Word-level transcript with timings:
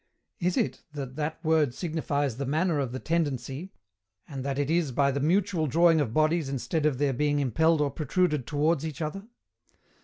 Is 0.39 0.57
it 0.57 0.81
that 0.93 1.15
that 1.15 1.45
word 1.45 1.75
signifies 1.75 2.37
the 2.37 2.45
manner 2.47 2.79
of 2.79 2.91
the 2.91 2.97
tendency, 2.97 3.71
and 4.27 4.43
that 4.43 4.57
it 4.57 4.71
is 4.71 4.91
by 4.91 5.11
the 5.11 5.19
mutual 5.19 5.67
drawing 5.67 6.01
of 6.01 6.11
bodies 6.11 6.49
instead 6.49 6.87
of 6.87 6.97
their 6.97 7.13
being 7.13 7.37
impelled 7.37 7.81
or 7.81 7.91
protruded 7.91 8.47
towards 8.47 8.83
each 8.83 9.03
other? 9.03 9.27